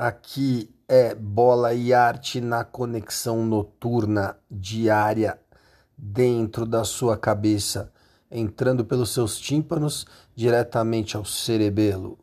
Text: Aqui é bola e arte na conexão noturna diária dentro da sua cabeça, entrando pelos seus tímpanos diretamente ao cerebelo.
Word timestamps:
Aqui 0.00 0.72
é 0.86 1.12
bola 1.12 1.74
e 1.74 1.92
arte 1.92 2.40
na 2.40 2.62
conexão 2.62 3.44
noturna 3.44 4.38
diária 4.48 5.36
dentro 5.96 6.64
da 6.64 6.84
sua 6.84 7.16
cabeça, 7.16 7.92
entrando 8.30 8.84
pelos 8.84 9.12
seus 9.12 9.40
tímpanos 9.40 10.06
diretamente 10.36 11.16
ao 11.16 11.24
cerebelo. 11.24 12.16